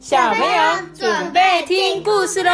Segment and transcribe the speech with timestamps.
[0.00, 2.50] 小朋友准备听故事喽！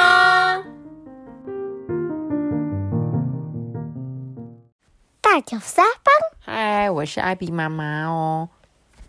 [5.20, 8.48] 大脚沙包，嗨，我是艾比妈妈哦。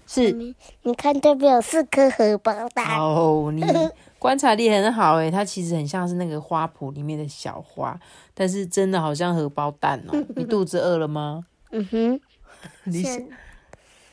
[0.05, 3.63] 是你你看这边有四颗荷包蛋，哦，你
[4.19, 7.99] 观察力很好诶，它其实很像是那个花圃里面的小花，
[8.35, 10.23] 但是真的好像荷包蛋哦。
[10.38, 11.43] 你肚子饿了吗？
[11.71, 12.21] 嗯哼，
[12.85, 13.27] 你先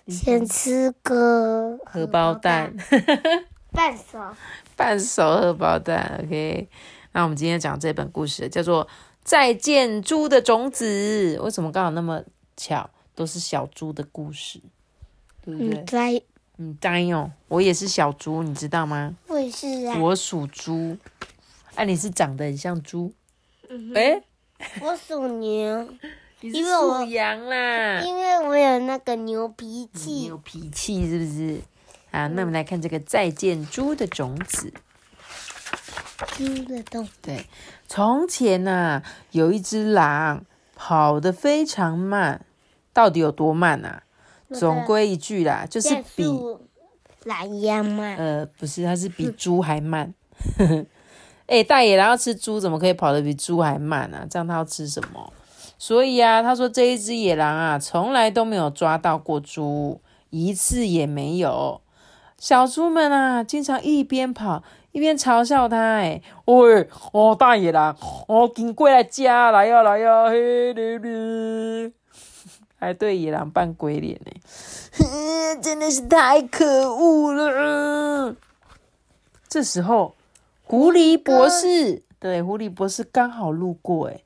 [0.09, 2.75] 先吃个荷包蛋，
[3.75, 4.19] 半熟。
[4.77, 6.21] 半熟荷包蛋。
[6.25, 6.69] OK，
[7.13, 8.87] 那我们今天讲这本故事叫做
[9.23, 11.37] 《再见猪的种子》。
[11.43, 12.23] 为什么刚好那么
[12.57, 14.61] 巧，都是小猪的故事，
[15.45, 15.75] 对不对？
[15.75, 16.23] 嗯，在
[16.57, 19.15] 嗯，当然哦，我也是小猪，你知道吗？
[19.27, 20.97] 我也是啊，我属猪，
[21.75, 23.13] 哎、你是长得很像猪，
[23.69, 24.23] 嗯哎、
[24.81, 25.89] 我属牛，
[26.41, 30.39] 因为我属羊啦，因为我有那个牛脾气牛。
[30.39, 31.61] 脾气是不是？
[32.15, 34.73] 好，那我们来看这个再见猪的种子。
[36.29, 37.45] 猪的洞，对，
[37.89, 39.03] 从前呐、
[39.33, 40.45] 有一只狼，
[40.77, 42.47] 跑得非常慢，
[42.93, 44.05] 到底有多慢啊？
[44.53, 46.61] 总归一句啦，就是比速
[47.25, 48.17] 懒一样慢。
[48.17, 50.15] 呃，不是，它是比猪还慢。
[51.49, 54.25] 哎、大野狼要吃猪，怎么可以跑得比猪还慢啊？
[54.31, 55.33] 这样它要吃什么？
[55.77, 61.81] 所以啊，他说这一只野狼啊，从来都没有抓到过猪，一次也没有。
[62.45, 67.97] 小猪们啊，经常一边跑一边嘲笑他、哎，喂，哦，大野狼，
[68.29, 70.25] 哦，紧过来家，来呀、来呀、
[72.79, 74.33] 还对野狼扮鬼脸呢、
[75.63, 78.37] 真的是太可恶了。
[79.49, 80.15] 这时候，
[80.65, 84.23] 狐狸博士，对，狐狸博士刚好路过，哎，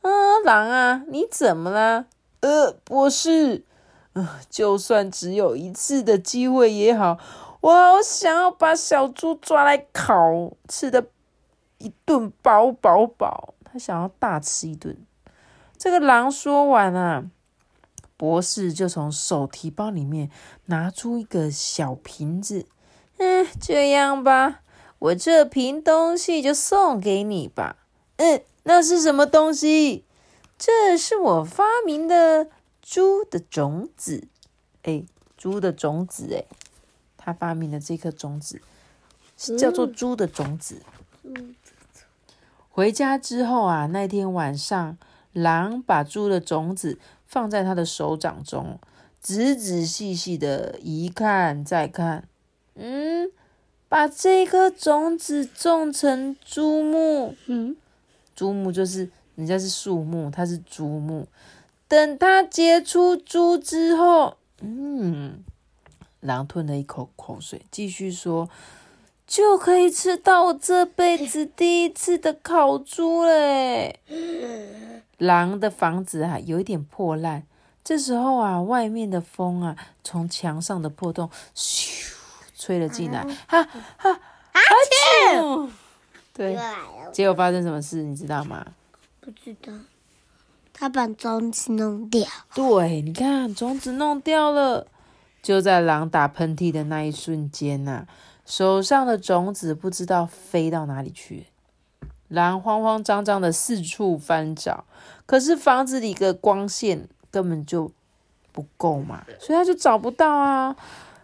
[0.00, 0.08] 啊，
[0.46, 2.06] 狼啊，你怎么啦？
[2.40, 3.66] 呃，博士，
[4.14, 7.18] 呃，就算只有一次的机会也好，
[7.60, 11.08] 我好想要把小猪抓来烤，吃的
[11.78, 13.54] 一顿饱饱饱。
[13.64, 14.96] 他想要大吃一顿。
[15.78, 17.24] 这个狼说完啊，
[18.16, 20.30] 博士就从手提包里面
[20.66, 22.66] 拿出一个小瓶子，
[23.18, 24.62] 嗯，这样吧，
[24.98, 27.76] 我这瓶东西就送给你吧。
[28.16, 30.04] 嗯，那是什么东西？
[30.58, 32.48] 这是我发明的
[32.82, 34.28] 猪的种子。
[34.82, 35.04] 哎，
[35.36, 36.44] 猪的种子，哎，
[37.22, 38.62] 他发明的这颗种子
[39.36, 40.80] 是叫做猪的种子。
[41.22, 41.54] 嗯
[42.72, 44.96] 回家之后啊，那天晚上，
[45.32, 48.78] 狼把猪的种子放在他的手掌中，
[49.20, 52.26] 仔仔细细的一看再看，
[52.76, 53.30] 嗯，
[53.88, 57.34] 把这颗种子种成猪木。
[57.46, 57.76] 嗯，
[58.34, 61.26] 珠木就是人家是树木，它是珠木。
[61.88, 65.42] 等它结出猪之后，嗯，
[66.20, 68.48] 狼吞了一口口水，继续说。
[69.26, 74.00] 就可以吃到我这辈子第一次的烤猪嘞！
[75.18, 77.44] 狼的房子啊，有一点破烂。
[77.84, 82.12] 这时候啊，外面的风啊，从墙上的破洞咻
[82.56, 84.20] 吹了进来，哈哈哈
[85.32, 85.70] 啾！
[86.34, 86.58] 对
[87.12, 88.66] 结果发生什么事，你知道吗？
[89.20, 89.72] 不知道。
[90.72, 94.88] 他把种子弄掉，对，你看种子弄掉了。
[95.42, 98.06] 就在狼打喷嚏的那一瞬间呐、
[98.44, 101.46] 手上的种子不知道飞到哪里去。
[102.28, 104.84] 狼慌慌张张的四处翻找，
[105.26, 107.90] 可是房子里的光线根本就
[108.52, 110.76] 不够嘛，所以他就找不到啊。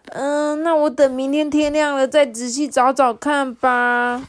[0.07, 4.27] 嗯，那我等明天天亮了再仔细找找看吧。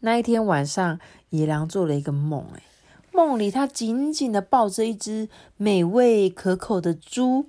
[0.00, 2.62] 那一天晚上，野狼做了一个梦、哎。
[3.12, 7.46] 梦里，他紧紧的抱着一只美味可口的猪，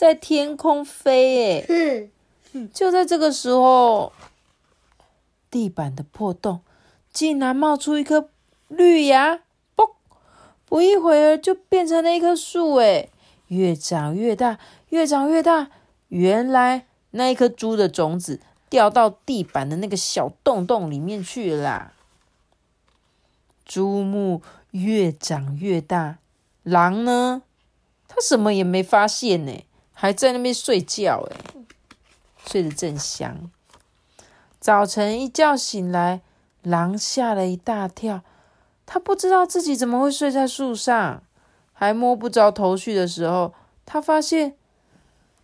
[0.00, 1.60] 在天空飞。
[1.60, 2.08] 哎，
[2.54, 4.14] 哼，就在这个时候，
[5.50, 6.62] 地板的破洞
[7.12, 8.30] 竟然冒出一颗
[8.68, 9.40] 绿芽，
[9.76, 9.90] 嘣！
[10.64, 12.76] 不一会儿就变成了一棵树。
[12.76, 13.10] 哎，
[13.48, 14.58] 越长越大，
[14.88, 15.70] 越长越大。
[16.08, 21.92] 原来那一颗猪的种子掉到地板的那个小洞洞里面去了啦。
[23.66, 26.16] 珠木越长越大，
[26.62, 27.42] 狼呢？
[28.08, 29.62] 它什么也没发现呢，
[30.00, 31.36] 还在那边睡觉，哎，
[32.46, 33.50] 睡得正香。
[34.58, 36.22] 早晨一觉醒来，
[36.62, 38.22] 狼吓了一大跳，
[38.86, 41.22] 他不知道自己怎么会睡在树上，
[41.74, 43.52] 还摸不着头绪的时候，
[43.84, 44.56] 他发现，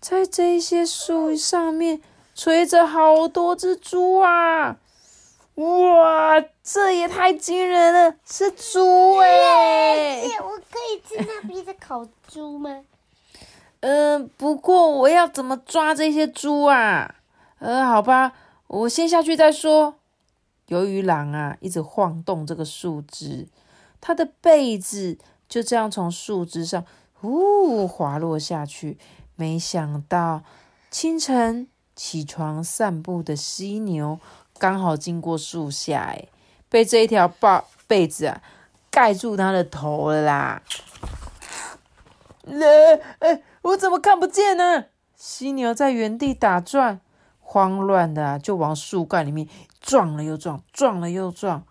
[0.01, 2.01] 在这些树上面
[2.35, 4.79] 垂着好多只猪啊！
[5.57, 12.83] 哇，这也太惊人了，是猪哎、我可以吃那边的烤猪吗？
[13.81, 17.15] 嗯、不过我要怎么抓这些猪啊？
[17.59, 18.33] 呃，好吧，
[18.67, 19.97] 我先下去再说。
[20.67, 23.47] 由于狼啊一直晃动这个树枝，
[24.01, 25.17] 它的被子
[25.49, 26.85] 就这样从树枝上
[27.23, 28.99] 呜滑落下去。
[29.37, 30.43] 没想到
[30.91, 34.19] 清晨起床散步的犀牛
[34.59, 36.27] 刚好经过树下，哎，
[36.69, 37.49] 被这一条被
[37.87, 38.43] 被子啊
[38.91, 40.63] 盖住它的头了啦！
[42.45, 44.85] 呃，哎，我怎么看不见呢？
[45.17, 47.01] 犀牛在原地打转，
[47.41, 49.49] 慌乱的就往树干里面
[49.81, 51.65] 撞了又撞，撞了又撞。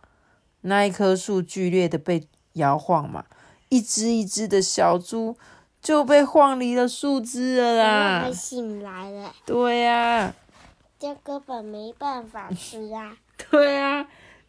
[0.62, 3.24] 那一棵树剧烈的被摇晃嘛，
[3.70, 5.38] 一只一只的小猪
[5.82, 8.32] 就被晃离了树枝了啦。
[8.32, 9.32] 醒来了。
[9.46, 10.34] 对呀，
[11.00, 13.16] 这根本没办法吃啊。
[13.50, 14.08] 对啊，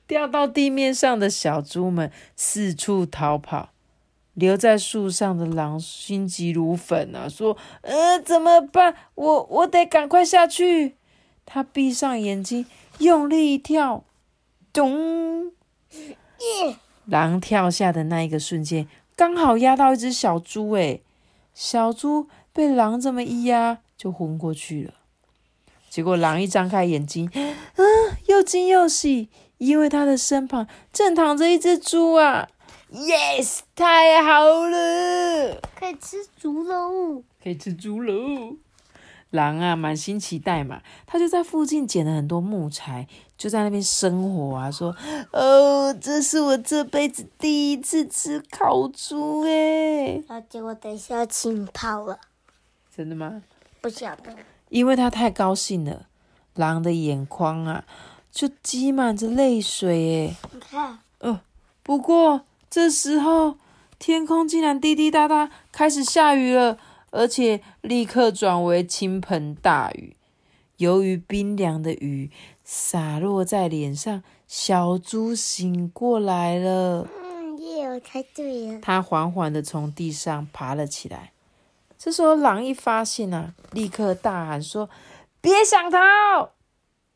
[0.09, 3.69] 掉到地面上的小猪们四处逃跑。
[4.37, 8.94] 留在树上的狼心急如焚啊，说：“呃，怎么办？
[9.15, 10.94] 我我得赶快下去。”
[11.47, 12.67] 他闭上眼睛，
[12.99, 14.05] 用力一跳，
[14.73, 15.53] 咚！
[17.06, 18.87] 狼跳下的那一个瞬间，
[19.17, 21.03] 刚好压到一只小猪，诶
[21.55, 24.93] 小猪被狼这么一压，就昏过去了。
[25.88, 27.87] 结果狼一张开眼睛，嗯，
[28.27, 32.49] 又惊又喜，因为他的身旁正躺着一只猪啊
[32.97, 38.57] ！Yes，太好了，可以吃猪喽，可以吃猪喽。
[39.31, 43.07] 狼啊，满心期待嘛，他就在附近捡了很多木材，
[43.37, 44.71] 就在那边生火啊。
[44.71, 44.97] 说
[45.33, 52.19] ：“哦，这是我这辈子第一次吃烤猪哎。”然后结果等一下浸泡了，
[52.97, 53.43] 真的吗？
[53.83, 54.35] 不晓得，
[54.71, 56.07] 因为他太高兴了，
[56.55, 57.85] 狼的眼眶啊
[58.33, 60.49] 就积满着泪水哎。
[60.53, 61.41] 你看，哦，
[61.83, 62.47] 不过。
[62.69, 63.57] 这时候，
[63.99, 66.79] 天空竟然滴滴答答开始下雨了，
[67.11, 70.17] 而且立刻转为倾盆大雨。
[70.77, 72.31] 由于冰凉的雨
[72.63, 77.09] 洒落在脸上，小猪醒过来了。
[77.23, 78.81] 嗯，耶，我猜对了。
[78.83, 81.33] 它缓缓的从地上爬了起来。
[81.97, 84.91] 这时候，狼一发现啊，立刻大喊说
[85.41, 86.51] ：“别想逃！”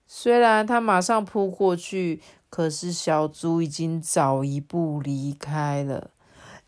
[0.07, 2.23] 虽然他马上扑过去。
[2.51, 6.11] 可是小猪已经早一步离开了。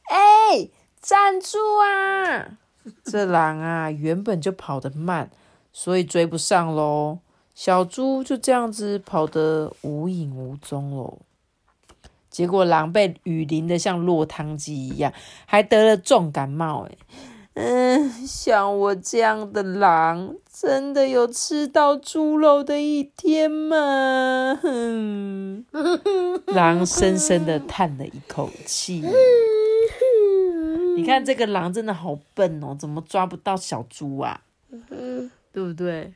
[0.05, 0.69] 哎，
[1.01, 2.59] 站住啊！
[3.05, 5.31] 这狼啊，原本就跑得慢，
[5.73, 7.19] 所以追不上喽。
[7.55, 11.19] 小猪就这样子跑得无影无踪喽。
[12.31, 15.13] 结果狼被雨淋得像落汤鸡一样，
[15.45, 16.87] 还得了重感冒。
[16.89, 16.97] 哎。
[17.55, 24.59] 嗯，像我这样的狼，真的有吃到猪肉的一天吗？
[24.63, 25.65] 哼，
[26.55, 29.03] 狼深深的叹了一口气。
[30.97, 34.43] 你看这个狼真的好笨哦，怎么抓不到小猪啊？
[35.53, 36.15] 对不对？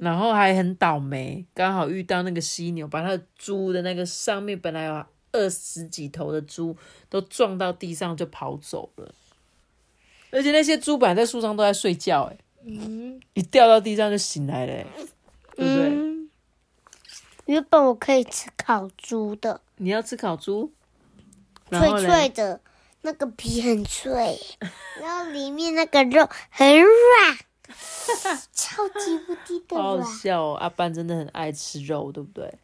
[0.00, 6.76] 然后还很倒霉，刚好遇到那个犀牛，把它的猪的那个上面本来有二十几头的猪，
[7.08, 9.14] 都撞到地上就跑走了。
[10.32, 12.36] 而且那些猪本来在树上都在睡觉，哎，
[13.34, 14.84] 一掉到地上就醒来了，
[15.54, 15.92] 对不对？
[17.46, 20.72] 原本我可以吃烤猪的，你要吃烤猪，
[21.70, 22.60] 脆脆的，
[23.02, 24.38] 那个皮很脆，
[25.00, 27.38] 然后里面那个肉很软，
[28.54, 29.82] 超级无敌的软。
[29.82, 32.54] 好笑哦，阿班真的很爱吃肉，对不对？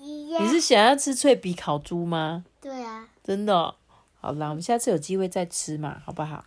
[0.00, 2.44] 你是想要吃脆皮烤猪吗？
[2.60, 3.74] 对啊，真的。
[4.20, 6.44] 好啦，我们下次有机会再吃嘛，好不好？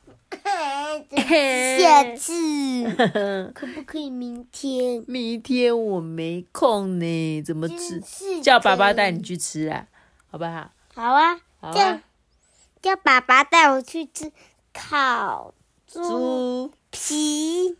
[1.79, 2.31] 下次
[3.53, 5.03] 可不可以明天？
[5.08, 8.01] 明天我没空呢，怎么吃？
[8.41, 9.88] 叫爸爸带你去吃啊，
[10.29, 10.70] 好不好？
[10.93, 11.39] 好啊，
[11.74, 12.00] 叫
[12.81, 14.31] 叫爸爸带我去吃
[14.74, 15.53] 烤
[15.88, 17.75] 猪皮，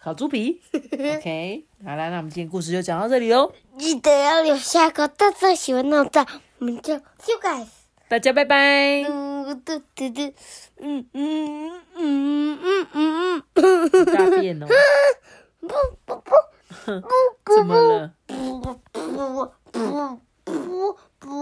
[0.00, 0.60] 烤猪皮。
[0.92, 3.52] OK，好了，那我们今天故事就讲到这里哦。
[3.78, 6.26] 记得要留下个大大喜欢的赞，
[6.58, 7.66] 我们就修改。
[8.12, 9.04] 大家拜拜。
[9.04, 9.72] 嗯嗯
[11.14, 12.58] 嗯嗯
[12.92, 14.68] 嗯嗯，大便了。
[15.60, 15.66] 不
[16.04, 16.20] 不不
[17.46, 17.80] 不
[18.28, 21.32] 不不不不不。